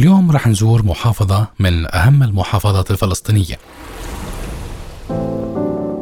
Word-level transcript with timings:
اليوم 0.00 0.30
رح 0.30 0.46
نزور 0.46 0.82
محافظة 0.82 1.46
من 1.58 1.94
أهم 1.94 2.22
المحافظات 2.22 2.90
الفلسطينية. 2.90 3.58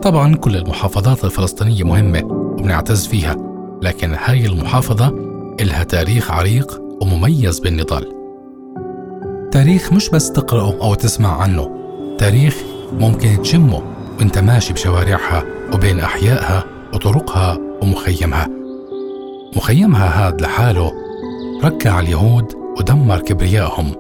طبعا 0.03 0.35
كل 0.35 0.57
المحافظات 0.57 1.25
الفلسطينية 1.25 1.85
مهمة 1.85 2.25
وبنعتز 2.25 3.07
فيها 3.07 3.37
لكن 3.83 4.15
هاي 4.25 4.47
المحافظة 4.47 5.09
إلها 5.61 5.85
تاريخ 5.85 6.31
عريق 6.31 6.81
ومميز 7.03 7.59
بالنضال. 7.59 8.13
تاريخ 9.53 9.93
مش 9.93 10.11
بس 10.11 10.33
تقرأه 10.33 10.83
أو 10.83 10.95
تسمع 10.95 11.43
عنه 11.43 11.71
تاريخ 12.19 12.57
ممكن 12.93 13.43
تشمه 13.43 13.83
وأنت 14.19 14.39
ماشي 14.39 14.73
بشوارعها 14.73 15.45
وبين 15.75 16.01
أحيائها 16.01 16.65
وطرقها 16.95 17.59
ومخيمها. 17.83 18.49
مخيمها 19.57 20.27
هاد 20.27 20.41
لحاله 20.41 20.93
ركع 21.65 22.01
اليهود 22.01 22.58
ودمر 22.79 23.21
كبريائهم 23.21 23.93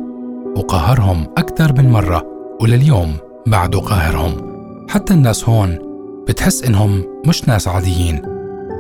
وقهرهم 0.57 1.23
أكثر 1.39 1.73
من 1.73 1.91
مرة 1.91 2.23
ولليوم 2.61 3.17
بعده 3.47 3.81
قاهرهم 3.81 4.37
حتى 4.91 5.15
الناس 5.15 5.49
هون 5.49 5.79
بتحس 6.29 6.63
إنهم 6.63 7.05
مش 7.27 7.49
ناس 7.49 7.69
عاديين. 7.69 8.23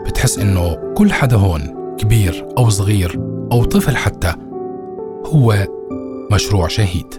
بتحس 0.06 0.38
إنه 0.38 0.94
كل 0.94 1.12
حدا 1.12 1.36
هون 1.36 1.94
كبير 1.96 2.48
أو 2.58 2.68
صغير 2.68 3.18
أو 3.52 3.64
طفل 3.64 3.96
حتى 3.96 4.34
هو 5.26 5.66
مشروع 6.32 6.68
شهيد. 6.68 7.14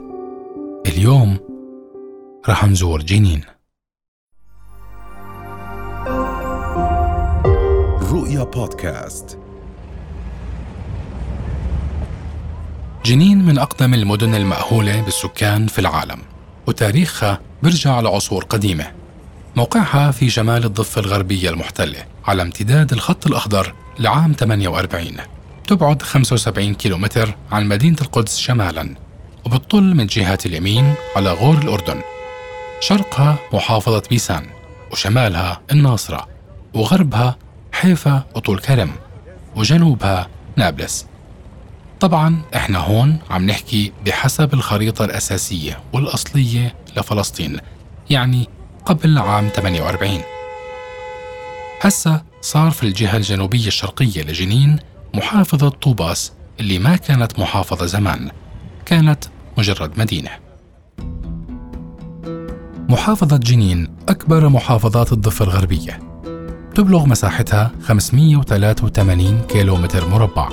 اليوم 0.87 1.37
رح 2.49 2.65
نزور 2.65 3.01
جنين. 3.01 3.41
رؤيا 8.11 8.43
بودكاست. 8.43 9.39
جنين 13.05 13.45
من 13.45 13.57
أقدم 13.57 13.93
المدن 13.93 14.35
المأهولة 14.35 15.01
بالسكان 15.01 15.67
في 15.67 15.79
العالم 15.79 16.19
وتاريخها 16.67 17.39
برجع 17.63 17.99
لعصور 17.99 18.43
قديمة. 18.43 18.91
موقعها 19.55 20.11
في 20.11 20.29
شمال 20.29 20.65
الضفة 20.65 21.01
الغربية 21.01 21.49
المحتلة 21.49 22.05
على 22.25 22.41
امتداد 22.41 22.93
الخط 22.93 23.27
الأخضر 23.27 23.73
لعام 23.99 24.33
48 24.33 25.17
تبعد 25.67 26.01
75 26.01 26.73
كيلومتر 26.73 27.35
عن 27.51 27.67
مدينة 27.67 27.97
القدس 28.01 28.37
شمالا 28.37 28.95
وبتطل 29.45 29.95
من 29.95 30.07
جهة 30.07 30.39
اليمين 30.45 30.93
على 31.15 31.31
غور 31.31 31.57
الأردن. 31.57 32.01
شرقها 32.79 33.37
محافظة 33.53 34.03
بيسان 34.09 34.45
وشمالها 34.91 35.61
الناصرة 35.71 36.27
وغربها 36.73 37.37
حيفا 37.71 38.23
وطول 38.35 38.59
كرم 38.59 38.91
وجنوبها 39.55 40.27
نابلس. 40.55 41.08
طبعا 41.99 42.41
إحنا 42.55 42.79
هون 42.79 43.17
عم 43.29 43.45
نحكي 43.45 43.91
بحسب 44.05 44.53
الخريطة 44.53 45.05
الأساسية 45.05 45.79
والأصلية 45.93 46.75
لفلسطين 46.97 47.57
يعني 48.09 48.47
قبل 48.85 49.17
عام 49.17 49.49
48 49.55 50.21
هسا 51.81 52.21
صار 52.41 52.71
في 52.71 52.83
الجهة 52.83 53.17
الجنوبية 53.17 53.67
الشرقية 53.67 54.21
لجنين 54.23 54.79
محافظة 55.13 55.69
طوباس 55.69 56.31
اللي 56.59 56.79
ما 56.79 56.95
كانت 56.95 57.39
محافظة 57.39 57.85
زمان 57.85 58.31
كانت 58.85 59.23
مجرد 59.57 59.99
مدينة. 59.99 60.29
محافظة 62.89 63.37
جنين 63.37 63.95
أكبر 64.09 64.49
محافظات 64.49 65.13
الضفة 65.13 65.45
الغربية. 65.45 65.99
تبلغ 66.75 67.05
مساحتها 67.05 67.71
583 67.83 69.41
كيلومتر 69.41 70.07
مربع. 70.07 70.49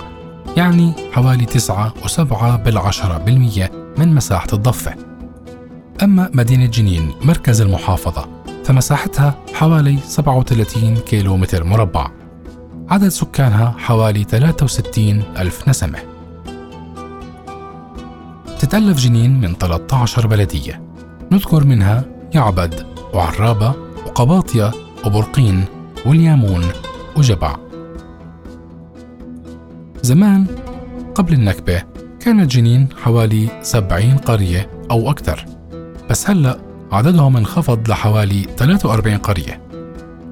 يعني 0.56 0.92
حوالي 1.12 1.46
9.7 1.46 2.56
بالعشرة 2.56 3.18
بالمية 3.18 3.70
من 3.98 4.14
مساحة 4.14 4.46
الضفة. 4.52 4.94
أما 6.02 6.30
مدينة 6.34 6.66
جنين 6.66 7.12
مركز 7.22 7.60
المحافظة 7.60 8.28
فمساحتها 8.64 9.34
حوالي 9.54 9.98
37 10.04 10.96
كيلومتر 10.96 11.64
مربع. 11.64 12.10
عدد 12.88 13.08
سكانها 13.08 13.74
حوالي 13.78 14.24
63 14.24 15.22
ألف 15.38 15.68
نسمة. 15.68 15.98
تتألف 18.58 18.98
جنين 18.98 19.40
من 19.40 19.54
13 19.54 20.26
بلدية. 20.26 20.82
نذكر 21.32 21.64
منها 21.64 22.04
يعبد 22.34 22.86
وعرابة 23.14 23.74
وقباطية 24.06 24.72
وبرقين 25.04 25.64
واليامون 26.06 26.64
وجبع. 27.16 27.65
زمان 30.06 30.46
قبل 31.14 31.32
النكبة 31.32 31.82
كانت 32.20 32.50
جنين 32.50 32.88
حوالي 33.02 33.48
70 33.62 34.16
قرية 34.16 34.70
أو 34.90 35.10
أكثر 35.10 35.44
بس 36.10 36.30
هلأ 36.30 36.58
عددهم 36.92 37.36
انخفض 37.36 37.88
لحوالي 37.88 38.46
43 38.56 39.16
قرية. 39.16 39.60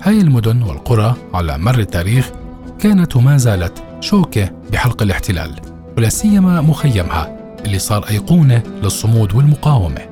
هاي 0.02 0.20
المدن 0.20 0.62
والقرى 0.62 1.14
على 1.34 1.58
مر 1.58 1.78
التاريخ 1.78 2.30
كانت 2.78 3.16
وما 3.16 3.36
زالت 3.36 3.82
شوكة 4.00 4.50
بحلق 4.72 5.02
الاحتلال 5.02 5.50
ولا 5.98 6.08
سيما 6.08 6.60
مخيمها 6.60 7.38
اللي 7.64 7.78
صار 7.78 8.04
أيقونة 8.10 8.62
للصمود 8.82 9.34
والمقاومة. 9.34 10.08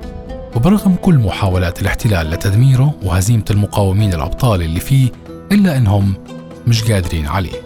وبرغم 0.57 0.95
كل 0.95 1.19
محاولات 1.19 1.83
الاحتلال 1.83 2.31
لتدميره 2.31 2.95
وهزيمة 3.03 3.45
المقاومين 3.51 4.15
الأبطال 4.15 4.63
اللي 4.63 4.81
فيه 4.81 5.11
إلا 5.53 5.77
أنهم 5.77 6.15
مش 6.67 6.93
قادرين 6.93 7.27
عليه. 7.27 7.62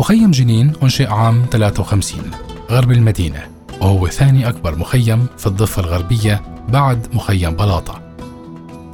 مخيم 0.00 0.30
جنين 0.30 0.72
أنشئ 0.82 1.06
عام 1.06 1.46
53 1.50 2.30
غرب 2.70 2.92
المدينة. 2.92 3.46
وهو 3.80 4.08
ثاني 4.08 4.48
أكبر 4.48 4.78
مخيم 4.78 5.26
في 5.38 5.46
الضفة 5.46 5.82
الغربية 5.82 6.42
بعد 6.68 7.06
مخيم 7.12 7.50
بلاطة. 7.50 8.00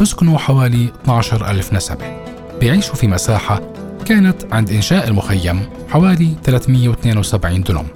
بسكنوا 0.00 0.38
حوالي 0.38 0.92
12 1.02 1.50
ألف 1.50 1.72
نسمة 1.72 2.22
بيعيشوا 2.60 2.94
في 2.94 3.06
مساحة 3.06 3.60
كانت 4.04 4.54
عند 4.54 4.70
إنشاء 4.70 5.08
المخيم 5.08 5.68
حوالي 5.88 6.36
372 6.44 7.62
دنم 7.62 7.86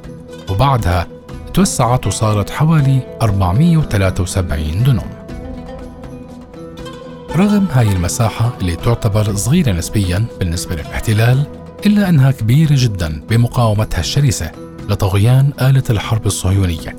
وبعدها 0.51 1.07
توسعت 1.55 2.07
وصارت 2.07 2.51
حوالي 2.51 3.01
473 3.23 4.83
دنم 4.83 5.03
رغم 7.37 7.67
هاي 7.73 7.93
المساحة 7.93 8.53
اللي 8.61 8.77
تعتبر 8.77 9.35
صغيرة 9.35 9.73
نسبيا 9.73 10.25
بالنسبة 10.41 10.75
للاحتلال 10.77 11.60
إلا 11.87 12.09
أنها 12.09 12.31
كبيرة 12.31 12.75
جدا 12.77 13.23
بمقاومتها 13.29 14.01
الشرسة 14.01 14.51
لطغيان 14.89 15.53
آلة 15.61 15.83
الحرب 15.91 16.27
الصهيونية 16.27 16.97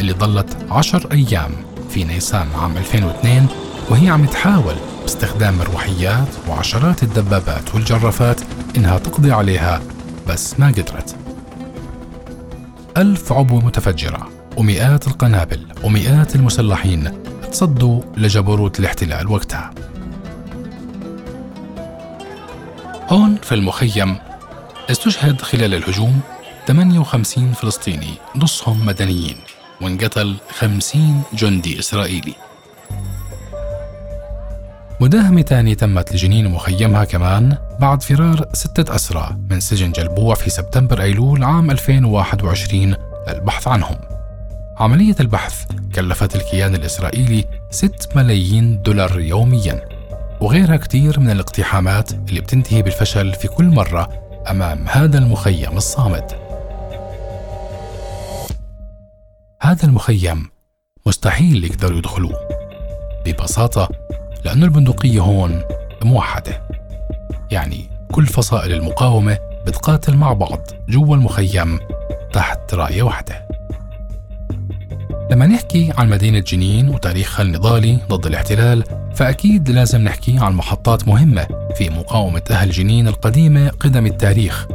اللي 0.00 0.12
ظلت 0.12 0.56
عشر 0.70 1.08
أيام 1.12 1.50
في 1.90 2.04
نيسان 2.04 2.46
عام 2.54 2.76
2002 2.76 3.46
وهي 3.90 4.08
عم 4.08 4.26
تحاول 4.26 4.74
باستخدام 5.02 5.58
مروحيات 5.58 6.28
وعشرات 6.48 7.02
الدبابات 7.02 7.74
والجرافات 7.74 8.40
إنها 8.76 8.98
تقضي 8.98 9.32
عليها 9.32 9.82
بس 10.28 10.60
ما 10.60 10.66
قدرت. 10.68 11.16
ألف 12.96 13.32
عبوة 13.32 13.64
متفجرة 13.64 14.28
ومئات 14.56 15.06
القنابل 15.06 15.66
ومئات 15.84 16.36
المسلحين 16.36 17.12
تصدوا 17.52 18.02
لجبروت 18.16 18.80
الاحتلال 18.80 19.32
وقتها. 19.32 19.70
هون 23.10 23.36
في 23.42 23.54
المخيم. 23.54 24.16
استشهد 24.90 25.40
خلال 25.40 25.74
الهجوم 25.74 26.20
58 26.66 27.52
فلسطيني 27.52 28.14
نصهم 28.36 28.86
مدنيين 28.86 29.36
وانقتل 29.80 30.36
50 30.58 31.22
جندي 31.34 31.78
إسرائيلي. 31.78 32.34
مداهمة 35.00 35.42
تانية 35.42 35.74
تمت 35.74 36.12
لجنين 36.12 36.48
مخيمها 36.48 37.04
كمان 37.04 37.56
بعد 37.80 38.02
فرار 38.02 38.44
ستة 38.52 38.94
أسرى 38.94 39.36
من 39.50 39.60
سجن 39.60 39.92
جلبوع 39.92 40.34
في 40.34 40.50
سبتمبر 40.50 41.02
أيلول 41.02 41.44
عام 41.44 41.70
2021 41.70 42.94
للبحث 43.28 43.68
عنهم. 43.68 43.96
عملية 44.76 45.16
البحث 45.20 45.64
كلفت 45.94 46.36
الكيان 46.36 46.74
الإسرائيلي 46.74 47.44
6 47.70 48.16
ملايين 48.16 48.82
دولار 48.82 49.20
يومياً. 49.20 49.97
وغيرها 50.40 50.76
كتير 50.76 51.20
من 51.20 51.30
الاقتحامات 51.30 52.12
اللي 52.12 52.40
بتنتهي 52.40 52.82
بالفشل 52.82 53.34
في 53.34 53.48
كل 53.48 53.64
مرة 53.64 54.08
أمام 54.50 54.88
هذا 54.88 55.18
المخيم 55.18 55.76
الصامت. 55.76 56.36
هذا 59.62 59.84
المخيم 59.84 60.46
مستحيل 61.06 61.64
يقدروا 61.64 61.98
يدخلوه 61.98 62.48
ببساطة 63.26 63.88
لأن 64.44 64.62
البندقية 64.62 65.20
هون 65.20 65.62
موحدة. 66.04 66.68
يعني 67.50 67.90
كل 68.12 68.26
فصائل 68.26 68.72
المقاومة 68.72 69.38
بتقاتل 69.66 70.16
مع 70.16 70.32
بعض 70.32 70.60
جوا 70.88 71.16
المخيم 71.16 71.78
تحت 72.32 72.74
راية 72.74 73.02
واحدة. 73.02 73.47
لما 75.30 75.46
نحكي 75.46 75.92
عن 75.98 76.08
مدينة 76.10 76.38
جنين 76.38 76.88
وتاريخها 76.88 77.42
النضالي 77.42 77.98
ضد 78.08 78.26
الاحتلال 78.26 78.84
فأكيد 79.14 79.70
لازم 79.70 80.00
نحكي 80.00 80.38
عن 80.38 80.52
محطات 80.52 81.08
مهمة 81.08 81.46
في 81.76 81.90
مقاومة 81.90 82.42
أهل 82.50 82.70
جنين 82.70 83.08
القديمة 83.08 83.68
قدم 83.68 84.06
التاريخ. 84.06 84.66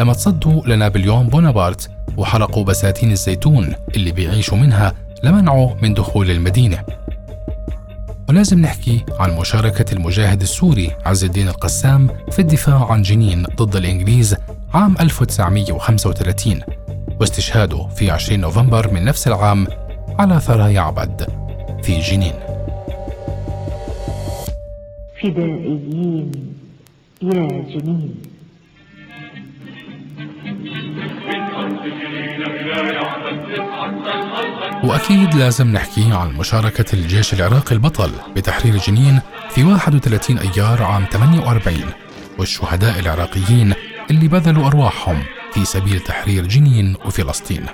لما 0.00 0.12
تصدوا 0.12 0.62
لنابليون 0.66 1.28
بونابرت 1.28 1.90
وحرقوا 2.16 2.64
بساتين 2.64 3.12
الزيتون 3.12 3.74
اللي 3.96 4.12
بيعيشوا 4.12 4.58
منها 4.58 4.94
لمنعه 5.22 5.76
من 5.82 5.94
دخول 5.94 6.30
المدينة. 6.30 6.84
ولازم 8.28 8.60
نحكي 8.60 9.04
عن 9.20 9.36
مشاركة 9.36 9.92
المجاهد 9.92 10.42
السوري 10.42 10.90
عز 11.04 11.24
الدين 11.24 11.48
القسام 11.48 12.08
في 12.30 12.38
الدفاع 12.38 12.92
عن 12.92 13.02
جنين 13.02 13.42
ضد 13.56 13.76
الإنجليز 13.76 14.36
عام 14.74 14.94
1935 15.00 16.60
واستشهاده 17.20 17.86
في 17.86 18.10
20 18.10 18.40
نوفمبر 18.40 18.92
من 18.92 19.04
نفس 19.04 19.26
العام 19.28 19.66
على 20.18 20.40
ثرى 20.40 20.74
يعبد 20.74 21.26
في 21.82 22.00
جنين. 22.00 22.34
فدائيين 25.22 26.32
يا 27.22 27.46
جنين. 27.74 28.14
وأكيد 34.84 35.34
لازم 35.34 35.72
نحكي 35.72 36.12
عن 36.12 36.32
مشاركة 36.32 36.84
الجيش 36.94 37.34
العراقي 37.34 37.74
البطل 37.74 38.10
بتحرير 38.36 38.76
جنين 38.76 39.20
في 39.50 39.64
31 39.64 40.38
أيار 40.38 40.82
عام 40.82 41.06
48 41.12 41.84
والشهداء 42.38 42.98
العراقيين 43.00 43.74
اللي 44.10 44.28
بذلوا 44.28 44.66
أرواحهم 44.66 45.22
في 45.52 45.64
سبيل 45.64 46.00
تحرير 46.00 46.46
جنين 46.46 46.96
وفلسطين. 47.06 47.66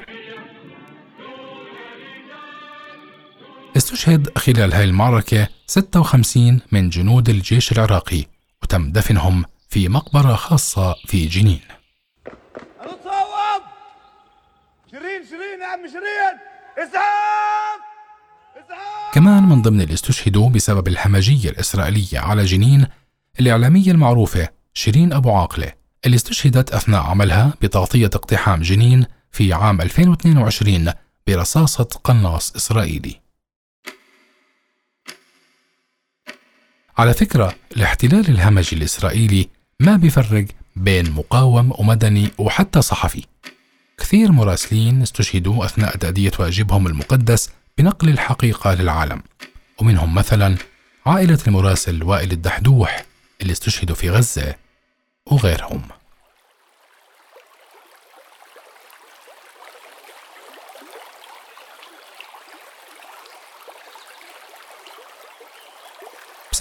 استشهد 4.02 4.38
خلال 4.38 4.72
هاي 4.72 4.84
المعركة 4.84 5.48
56 5.66 6.60
من 6.72 6.90
جنود 6.90 7.28
الجيش 7.28 7.72
العراقي 7.72 8.24
وتم 8.62 8.92
دفنهم 8.92 9.44
في 9.68 9.88
مقبرة 9.88 10.34
خاصة 10.34 10.94
في 11.06 11.26
جنين. 11.26 11.60
نتصوب 12.80 13.62
شيرين 14.90 15.22
شيرين 15.28 15.60
يا 15.60 15.66
عم 15.66 15.86
شيرين! 15.86 16.36
اسعاف 16.78 17.80
اسعاف 18.56 19.14
كمان 19.14 19.42
من 19.42 19.62
ضمن 19.62 19.80
اللي 19.80 19.94
استشهدوا 19.94 20.50
بسبب 20.50 20.88
الهمجية 20.88 21.50
الإسرائيلية 21.50 22.18
على 22.18 22.44
جنين 22.44 22.86
الإعلامية 23.40 23.90
المعروفة 23.90 24.48
شيرين 24.74 25.12
أبو 25.12 25.32
عاقلة 25.32 25.72
اللي 26.04 26.14
استشهدت 26.14 26.72
أثناء 26.72 27.02
عملها 27.02 27.54
بتغطية 27.62 28.10
اقتحام 28.14 28.62
جنين 28.62 29.06
في 29.30 29.52
عام 29.52 29.80
2022 29.80 30.92
برصاصة 31.26 31.88
قناص 32.04 32.56
إسرائيلي. 32.56 33.21
على 36.98 37.14
فكرة 37.14 37.54
الاحتلال 37.76 38.28
الهمجي 38.28 38.76
الإسرائيلي 38.76 39.48
ما 39.80 39.96
بيفرق 39.96 40.44
بين 40.76 41.10
مقاوم 41.10 41.72
ومدني 41.78 42.30
وحتى 42.38 42.82
صحفي. 42.82 43.24
كثير 43.98 44.32
مراسلين 44.32 45.02
استشهدوا 45.02 45.64
أثناء 45.64 45.96
تأدية 45.96 46.32
واجبهم 46.38 46.86
المقدس 46.86 47.50
بنقل 47.78 48.08
الحقيقة 48.08 48.74
للعالم. 48.74 49.22
ومنهم 49.80 50.14
مثلا 50.14 50.56
عائلة 51.06 51.38
المراسل 51.46 52.02
وائل 52.02 52.32
الدحدوح 52.32 53.04
اللي 53.40 53.52
استشهدوا 53.52 53.96
في 53.96 54.10
غزة 54.10 54.54
وغيرهم. 55.26 55.82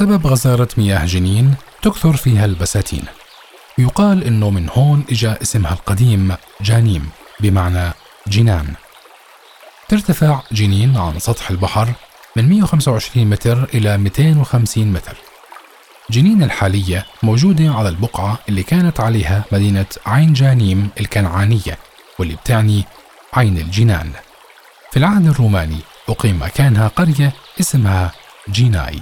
بسبب 0.01 0.27
غزارة 0.27 0.67
مياه 0.77 1.05
جنين 1.05 1.55
تكثر 1.81 2.15
فيها 2.15 2.45
البساتين. 2.45 3.03
يقال 3.77 4.23
إنه 4.23 4.49
من 4.49 4.69
هون 4.69 5.03
إجا 5.11 5.41
اسمها 5.41 5.73
القديم 5.73 6.35
جانيم 6.61 7.09
بمعنى 7.39 7.93
جنان. 8.27 8.73
ترتفع 9.89 10.41
جنين 10.51 10.97
عن 10.97 11.19
سطح 11.19 11.49
البحر 11.49 11.93
من 12.35 12.49
125 12.49 13.29
متر 13.29 13.63
إلى 13.63 13.97
250 13.97 14.93
متر. 14.93 15.17
جنين 16.09 16.43
الحالية 16.43 17.05
موجودة 17.23 17.73
على 17.73 17.89
البقعة 17.89 18.37
اللي 18.49 18.63
كانت 18.63 18.99
عليها 18.99 19.43
مدينة 19.51 19.85
عين 20.05 20.33
جانيم 20.33 20.89
الكنعانية 20.99 21.77
واللي 22.19 22.35
بتعني 22.35 22.85
عين 23.33 23.57
الجنان. 23.57 24.11
في 24.91 24.97
العهد 24.97 25.27
الروماني 25.27 25.79
أقيم 26.09 26.41
مكانها 26.41 26.87
قرية 26.87 27.33
اسمها 27.59 28.11
جيناي. 28.49 28.99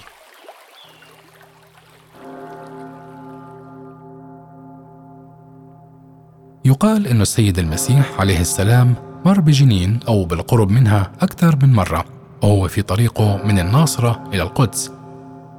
يقال 6.69 7.07
أن 7.07 7.21
السيد 7.21 7.59
المسيح 7.59 8.19
عليه 8.19 8.41
السلام 8.41 8.95
مر 9.25 9.39
بجنين 9.39 9.99
أو 10.07 10.25
بالقرب 10.25 10.71
منها 10.71 11.11
أكثر 11.21 11.55
من 11.61 11.73
مرة 11.73 12.05
وهو 12.43 12.67
في 12.67 12.81
طريقه 12.81 13.37
من 13.45 13.59
الناصرة 13.59 14.23
إلى 14.33 14.43
القدس. 14.43 14.91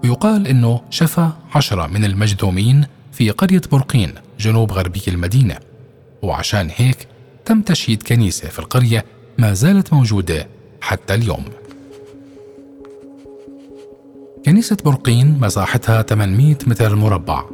ويقال 0.04 0.46
أنه 0.46 0.80
شفى 0.90 1.28
عشرة 1.54 1.86
من 1.86 2.04
المجذومين 2.04 2.86
في 3.12 3.30
قرية 3.30 3.60
برقين 3.72 4.12
جنوب 4.38 4.72
غربي 4.72 5.02
المدينة. 5.08 5.56
وعشان 6.22 6.70
هيك 6.76 7.08
تم 7.44 7.62
تشييد 7.62 8.02
كنيسة 8.02 8.48
في 8.48 8.58
القرية 8.58 9.04
ما 9.38 9.52
زالت 9.52 9.92
موجودة 9.92 10.48
حتى 10.80 11.14
اليوم. 11.14 11.44
كنيسة 14.44 14.76
برقين 14.84 15.38
مساحتها 15.40 16.02
800 16.02 16.56
متر 16.66 16.96
مربع 16.96 17.44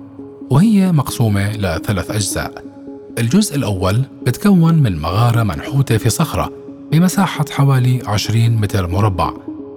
وهي 0.50 0.92
مقسومة 0.92 1.52
لثلاث 1.52 2.10
أجزاء. 2.10 2.75
الجزء 3.18 3.56
الأول 3.56 4.02
بتكون 4.26 4.74
من 4.74 4.98
مغارة 4.98 5.42
منحوتة 5.42 5.98
في 5.98 6.10
صخرة 6.10 6.52
بمساحة 6.92 7.44
حوالي 7.50 8.02
20 8.06 8.50
متر 8.50 8.86
مربع. 8.86 9.32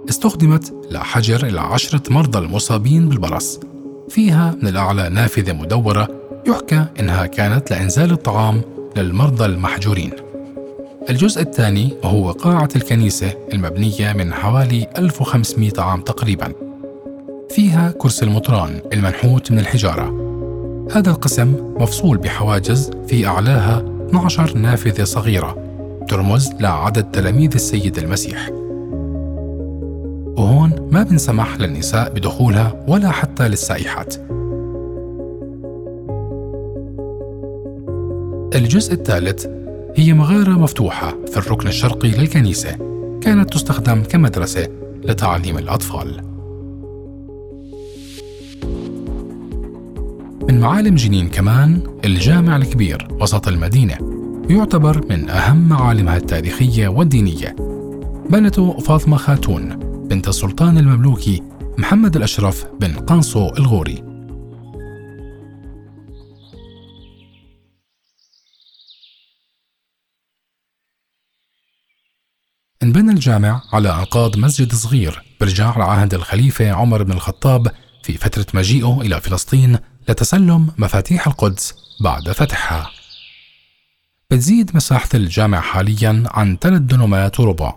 استخدمت 0.10 0.74
لحجر 0.92 1.48
العشرة 1.48 2.14
مرضى 2.14 2.40
المصابين 2.40 3.10
بالبرص. 3.10 3.60
فيها 4.10 4.56
من 4.62 4.68
الأعلى 4.68 5.10
نافذة 5.10 5.54
مدورة 5.54 6.08
يحكى 6.48 6.86
إنها 7.00 7.26
كانت 7.26 7.72
لإنزال 7.72 8.12
الطعام 8.12 8.62
للمرضى 8.98 9.46
المحجورين. 9.46 10.12
الجزء 11.10 11.42
الثاني 11.42 11.94
هو 12.04 12.32
قاعة 12.32 12.70
الكنيسة 12.76 13.34
المبنية 13.54 14.14
من 14.14 14.34
حوالي 14.34 14.88
1500 14.98 15.72
عام 15.78 16.02
تقريبا. 16.02 16.54
فيها 17.50 17.92
كرسي 17.98 18.26
المطران 18.26 18.82
المنحوت 18.94 19.52
من 19.52 19.60
الحجارة. 19.60 20.19
هذا 20.92 21.10
القسم 21.12 21.56
مفصول 21.80 22.18
بحواجز 22.18 22.92
في 23.08 23.28
أعلاها 23.28 23.84
12 24.08 24.58
نافذة 24.58 25.04
صغيرة 25.04 25.58
ترمز 26.08 26.50
لعدد 26.60 27.04
تلاميذ 27.04 27.54
السيد 27.54 27.98
المسيح. 27.98 28.50
وهون 30.38 30.90
ما 30.92 31.04
بنسمح 31.04 31.58
للنساء 31.60 32.14
بدخولها 32.14 32.86
ولا 32.88 33.12
حتى 33.12 33.48
للسائحات. 33.48 34.16
الجزء 38.56 38.94
الثالث 38.94 39.46
هي 39.96 40.14
مغارة 40.14 40.50
مفتوحة 40.50 41.18
في 41.32 41.38
الركن 41.38 41.68
الشرقي 41.68 42.12
للكنيسة 42.12 42.78
كانت 43.22 43.54
تستخدم 43.54 44.04
كمدرسة 44.04 44.68
لتعليم 45.04 45.58
الأطفال. 45.58 46.29
من 50.50 50.60
معالم 50.60 50.96
جنين 50.96 51.30
كمان 51.30 52.00
الجامع 52.06 52.56
الكبير 52.56 53.08
وسط 53.12 53.48
المدينة. 53.48 53.98
يعتبر 54.50 55.06
من 55.10 55.30
أهم 55.30 55.70
معالمها 55.70 56.18
التاريخية 56.18 56.88
والدينية. 56.88 57.56
بنته 58.30 58.80
فاطمة 58.80 59.18
خاتون 59.18 59.76
بنت 60.08 60.28
السلطان 60.28 60.78
المملوكي 60.78 61.44
محمد 61.78 62.16
الأشرف 62.16 62.66
بن 62.80 62.94
قنصو 62.94 63.50
الغوري. 63.50 64.04
انبنى 72.84 73.12
الجامع 73.12 73.62
على 73.74 73.90
أنقاض 73.90 74.38
مسجد 74.38 74.74
صغير 74.74 75.24
برجع 75.42 75.78
لعهد 75.78 76.14
الخليفة 76.14 76.72
عمر 76.72 77.04
بن 77.04 77.12
الخطاب 77.12 77.72
في 78.04 78.18
فترة 78.18 78.46
مجيئه 78.54 79.02
إلى 79.02 79.22
فلسطين 79.22 79.78
لتسلم 80.10 80.72
مفاتيح 80.78 81.28
القدس 81.28 81.76
بعد 82.02 82.32
فتحها. 82.32 82.92
بتزيد 84.32 84.76
مساحة 84.76 85.10
الجامع 85.14 85.60
حاليا 85.62 86.24
عن 86.28 86.58
ثلاث 86.62 86.82
دنومات 86.82 87.40
وربع. 87.40 87.74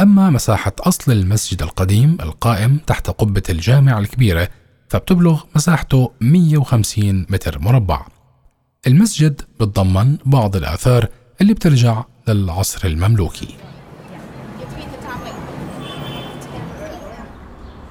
أما 0.00 0.30
مساحة 0.30 0.72
أصل 0.80 1.12
المسجد 1.12 1.62
القديم 1.62 2.16
القائم 2.22 2.78
تحت 2.86 3.10
قبة 3.10 3.42
الجامع 3.50 3.98
الكبيرة 3.98 4.48
فبتبلغ 4.88 5.42
مساحته 5.56 6.12
150 6.20 7.26
متر 7.30 7.58
مربع. 7.58 8.06
المسجد 8.86 9.42
بتضمن 9.60 10.16
بعض 10.24 10.56
الآثار 10.56 11.08
اللي 11.40 11.54
بترجع 11.54 12.04
للعصر 12.28 12.86
المملوكي. 12.88 13.48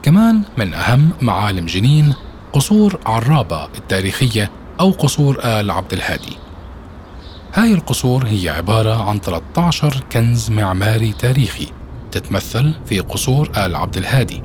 كمان 0.04 0.44
من 0.58 0.74
أهم 0.74 1.12
معالم 1.22 1.66
جنين 1.66 2.14
قصور 2.56 3.00
عرابة 3.06 3.66
التاريخية 3.66 4.52
أو 4.80 4.92
قصور 4.92 5.40
آل 5.44 5.72
عبد 5.72 5.94
الهادي. 5.94 6.38
هاي 7.54 7.74
القصور 7.74 8.26
هي 8.28 8.50
عبارة 8.50 9.10
عن 9.10 9.20
13 9.20 10.04
كنز 10.12 10.50
معماري 10.50 11.14
تاريخي 11.14 11.68
تتمثل 12.12 12.74
في 12.86 13.00
قصور 13.00 13.50
آل 13.58 13.76
عبد 13.76 13.98
الهادي. 13.98 14.44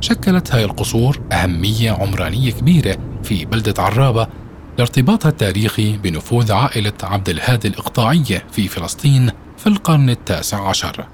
شكلت 0.00 0.54
هاي 0.54 0.64
القصور 0.64 1.20
أهمية 1.32 1.90
عمرانية 1.90 2.52
كبيرة 2.52 2.98
في 3.22 3.44
بلدة 3.44 3.82
عرابة 3.82 4.26
لارتباطها 4.78 5.28
التاريخي 5.28 5.96
بنفوذ 5.96 6.52
عائلة 6.52 6.92
عبد 7.02 7.28
الهادي 7.28 7.68
الإقطاعية 7.68 8.44
في 8.52 8.68
فلسطين 8.68 9.30
في 9.56 9.66
القرن 9.66 10.10
التاسع 10.10 10.68
عشر. 10.68 11.06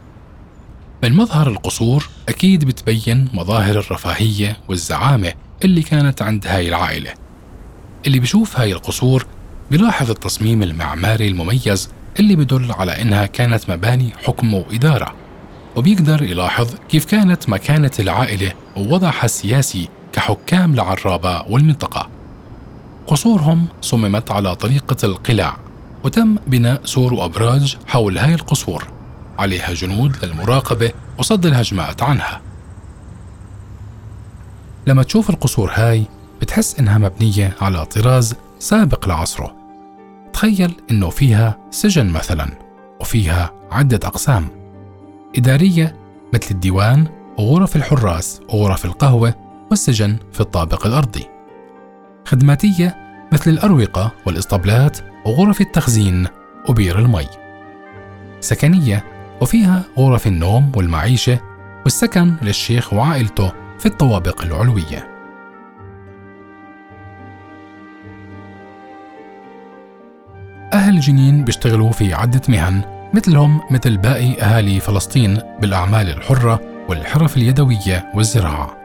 من 1.03 1.13
مظهر 1.13 1.49
القصور 1.49 2.09
أكيد 2.29 2.65
بتبين 2.65 3.29
مظاهر 3.35 3.79
الرفاهية 3.79 4.57
والزعامة 4.69 5.33
اللي 5.65 5.83
كانت 5.83 6.23
عند 6.23 6.47
هاي 6.47 6.69
العائلة. 6.69 7.11
اللي 8.07 8.19
بيشوف 8.19 8.61
هاي 8.61 8.73
القصور 8.73 9.27
بيلاحظ 9.71 10.11
التصميم 10.11 10.63
المعماري 10.63 11.29
المميز 11.29 11.91
اللي 12.21 12.37
بدل 12.37 12.73
على 12.73 13.03
إنها 13.03 13.27
كانت 13.27 13.71
مباني 13.71 14.13
حكم 14.25 14.55
وإدارة. 14.55 15.15
وبيقدر 15.77 16.23
يلاحظ 16.23 16.75
كيف 16.89 17.05
كانت 17.05 17.49
مكانة 17.49 17.91
العائلة 17.99 18.53
ووضعها 18.77 19.25
السياسي 19.25 19.89
كحكام 20.13 20.75
لعرابة 20.75 21.43
والمنطقة. 21.43 22.09
قصورهم 23.07 23.67
صممت 23.81 24.31
على 24.31 24.55
طريقة 24.55 24.97
القلاع 25.05 25.57
وتم 26.05 26.37
بناء 26.47 26.81
سور 26.85 27.15
وأبراج 27.15 27.77
حول 27.87 28.19
هاي 28.19 28.35
القصور. 28.35 28.85
عليها 29.39 29.75
جنود 29.75 30.25
للمراقبة 30.25 30.93
وصد 31.19 31.47
الهجمات 31.47 32.03
عنها. 32.03 32.41
لما 34.89 35.03
تشوف 35.03 35.31
القصور 35.31 35.71
هاي 35.75 36.05
بتحس 36.41 36.81
إنها 36.81 36.99
مبنية 36.99 37.57
على 37.61 37.85
طراز 37.85 38.35
سابق 38.59 39.09
لعصره. 39.09 39.57
تخيل 40.33 40.75
إنه 40.91 41.11
فيها 41.11 41.59
سجن 41.71 42.07
مثلا 42.07 42.49
وفيها 43.01 43.53
عدة 43.71 44.01
أقسام. 44.05 44.49
إدارية 45.37 45.97
مثل 46.35 46.47
الديوان 46.51 47.07
وغرف 47.39 47.77
الحراس 47.77 48.41
وغرف 48.49 48.85
القهوة 48.85 49.35
والسجن 49.71 50.17
في 50.33 50.41
الطابق 50.41 50.87
الأرضي. 50.87 51.27
خدماتية 52.25 52.97
مثل 53.33 53.51
الأروقة 53.51 54.13
والإسطبلات 54.27 54.99
وغرف 55.27 55.61
التخزين 55.61 56.27
وبير 56.69 56.99
المي. 56.99 57.27
سكنية 58.41 59.05
وفيها 59.41 59.83
غرف 59.99 60.27
النوم 60.27 60.73
والمعيشة 60.77 61.41
والسكن 61.85 62.37
للشيخ 62.43 62.93
وعائلته 62.93 63.53
في 63.79 63.87
الطوابق 63.87 64.43
العلوية. 64.43 65.19
أهل 70.73 71.01
جنين 71.01 71.45
بيشتغلوا 71.45 71.93
في 71.93 72.15
عدة 72.15 72.41
مهن 72.49 72.83
مثلهم 73.15 73.61
مثل 73.71 73.97
باقي 73.97 74.43
أهالي 74.43 74.81
فلسطين 74.81 75.39
بالأعمال 75.61 76.11
الحرة 76.11 76.61
والحرف 76.89 77.37
اليدوية 77.37 78.13
والزراعة. 78.15 78.79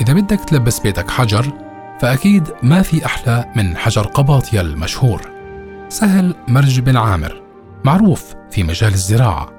إذا 0.00 0.12
بدك 0.12 0.40
تلبس 0.40 0.78
بيتك 0.78 1.10
حجر 1.10 1.52
فأكيد 2.00 2.48
ما 2.62 2.82
في 2.82 3.06
أحلى 3.06 3.52
من 3.56 3.76
حجر 3.76 4.02
قباطيا 4.02 4.60
المشهور. 4.60 5.22
سهل 5.88 6.34
مرج 6.48 6.80
بن 6.80 6.96
عامر 6.96 7.42
معروف 7.84 8.34
في 8.50 8.62
مجال 8.62 8.92
الزراعة. 8.92 9.50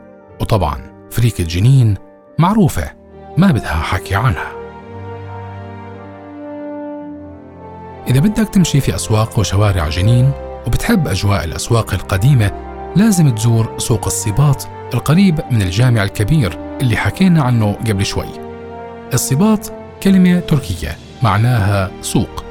وطبعا 0.41 1.07
فريك 1.11 1.39
الجنين 1.39 1.95
معروفة 2.39 2.98
ما 3.37 3.51
بدها 3.51 3.75
حكي 3.75 4.15
عنها. 4.15 4.51
إذا 8.07 8.19
بدك 8.19 8.49
تمشي 8.49 8.81
في 8.81 8.95
أسواق 8.95 9.39
وشوارع 9.39 9.89
جنين 9.89 10.31
وبتحب 10.67 11.07
أجواء 11.07 11.43
الأسواق 11.43 11.93
القديمة 11.93 12.51
لازم 12.95 13.29
تزور 13.29 13.73
سوق 13.77 14.05
الصباط 14.05 14.67
القريب 14.93 15.41
من 15.51 15.61
الجامع 15.61 16.03
الكبير 16.03 16.57
اللي 16.81 16.97
حكينا 16.97 17.43
عنه 17.43 17.73
قبل 17.87 18.05
شوي. 18.05 18.29
الصباط 19.13 19.71
كلمة 20.03 20.39
تركية 20.39 20.97
معناها 21.23 21.91
سوق. 22.01 22.43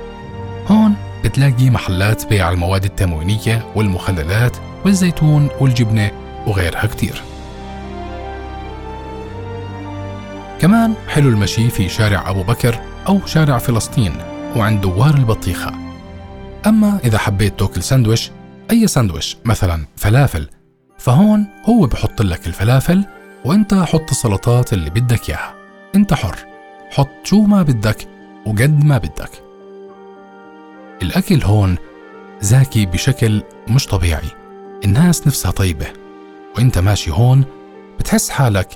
هون 0.69 0.95
بتلاقي 1.25 1.71
محلات 1.71 2.27
بيع 2.27 2.51
المواد 2.51 2.85
التموينية 2.85 3.67
والمخللات 3.75 4.57
والزيتون 4.85 5.49
والجبنة 5.61 6.11
وغيرها 6.47 6.87
كتير. 6.87 7.23
كمان 10.59 10.95
حلو 11.09 11.29
المشي 11.29 11.71
في 11.71 11.89
شارع 11.89 12.31
أبو 12.31 12.43
بكر 12.43 12.81
أو 13.09 13.27
شارع 13.27 13.59
فلسطين 13.59 14.13
وعند 14.57 14.81
دوار 14.81 15.15
البطيخة. 15.15 15.75
أما 16.67 16.99
إذا 17.05 17.19
حبيت 17.19 17.59
تاكل 17.59 17.83
سندويش 17.83 18.31
أي 18.71 18.87
سندويش 18.87 19.37
مثلا 19.45 19.85
فلافل 19.97 20.49
فهون 20.99 21.47
هو 21.69 21.87
بحط 21.87 22.23
لك 22.23 22.47
الفلافل 22.47 23.05
وأنت 23.45 23.75
حط 23.75 24.11
السلطات 24.11 24.73
اللي 24.73 24.91
بدك 24.91 25.29
إياها. 25.31 25.55
أنت 25.95 26.15
حر. 26.15 26.37
حط 26.91 27.09
شو 27.25 27.41
ما 27.41 27.63
بدك 27.63 28.09
وقد 28.47 28.85
ما 28.85 28.99
بدك. 28.99 29.31
الأكل 31.03 31.43
هون 31.43 31.77
زاكي 32.41 32.87
بشكل 32.87 33.43
مش 33.69 33.87
طبيعي. 33.87 34.29
الناس 34.85 35.27
نفسها 35.27 35.51
طيبة. 35.51 35.87
وأنت 36.57 36.79
ماشي 36.79 37.11
هون 37.11 37.45
بتحس 37.99 38.31
حالك 38.31 38.69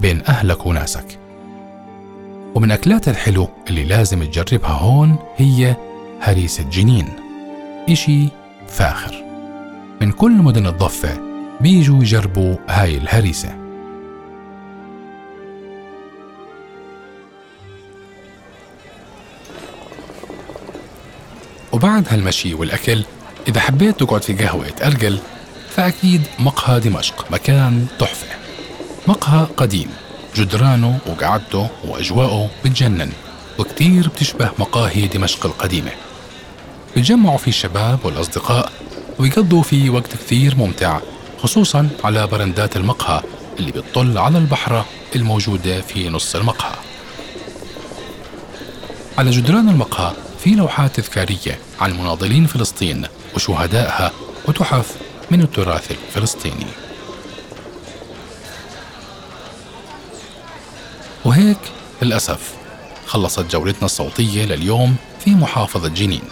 بين 0.00 0.22
أهلك 0.28 0.66
وناسك. 0.66 1.23
ومن 2.54 2.70
أكلات 2.70 3.08
الحلو 3.08 3.48
اللي 3.68 3.84
لازم 3.84 4.24
تجربها 4.24 4.70
هون 4.70 5.16
هي 5.36 5.76
هريسة 6.20 6.62
جنين. 6.62 7.08
إشي 7.88 8.28
فاخر. 8.68 9.24
من 10.00 10.12
كل 10.12 10.32
مدن 10.32 10.66
الضفة 10.66 11.20
بيجوا 11.60 12.02
يجربوا 12.02 12.56
هاي 12.68 12.96
الهريسة. 12.96 13.56
وبعد 21.72 22.06
هالمشي 22.10 22.54
والأكل 22.54 23.04
إذا 23.48 23.60
حبيت 23.60 24.00
تقعد 24.00 24.22
في 24.22 24.32
قهوة 24.34 24.68
تأرجل 24.68 25.18
فأكيد 25.70 26.22
مقهى 26.38 26.80
دمشق 26.80 27.26
مكان 27.30 27.86
تحفة. 27.98 28.36
مقهى 29.08 29.46
قديم. 29.56 30.03
جدرانه 30.34 30.98
وقعدته 31.06 31.70
وأجواءه 31.84 32.50
بتجنن 32.64 33.12
وكتير 33.58 34.08
بتشبه 34.08 34.50
مقاهي 34.58 35.06
دمشق 35.06 35.46
القديمة. 35.46 35.90
بتجمعوا 36.96 37.38
فيه 37.38 37.50
الشباب 37.50 37.98
والأصدقاء 38.04 38.72
ويقضوا 39.18 39.62
فيه 39.62 39.90
وقت 39.90 40.12
كثير 40.12 40.56
ممتع 40.56 41.00
خصوصا 41.42 41.88
على 42.04 42.26
برندات 42.26 42.76
المقهى 42.76 43.22
اللي 43.58 43.72
بتطل 43.72 44.18
على 44.18 44.38
البحرة 44.38 44.86
الموجودة 45.16 45.80
في 45.80 46.08
نص 46.08 46.34
المقهى. 46.34 46.74
على 49.18 49.30
جدران 49.30 49.68
المقهى 49.68 50.12
في 50.44 50.50
لوحات 50.50 51.00
تذكارية 51.00 51.58
عن 51.80 51.92
مناضلين 51.92 52.46
فلسطين 52.46 53.06
وشهدائها 53.36 54.10
وتحف 54.48 54.94
من 55.30 55.40
التراث 55.40 55.90
الفلسطيني. 55.90 56.66
وهيك 61.24 61.58
للأسف 62.02 62.54
خلصت 63.06 63.50
جولتنا 63.50 63.84
الصوتية 63.84 64.44
لليوم 64.44 64.96
في 65.20 65.30
محافظة 65.30 65.88
جنين. 65.88 66.22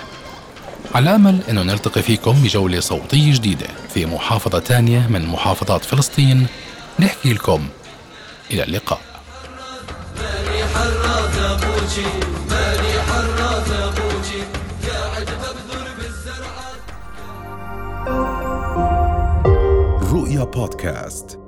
على 0.95 1.15
أمل 1.15 1.41
أنه 1.51 1.63
نلتقي 1.63 2.03
فيكم 2.03 2.33
بجولة 2.33 2.81
صوتية 2.81 3.35
جديدة 3.35 3.67
في 3.95 4.07
محافظة 4.07 4.59
تانية 4.59 5.07
من 5.07 5.27
محافظات 5.27 5.85
فلسطين 5.85 6.47
نحكي 7.01 7.33
لكم. 7.33 7.69
إلى 8.51 8.63
اللقاء. 8.63 9.01
رؤيا 20.13 20.45
بودكاست. 20.45 21.42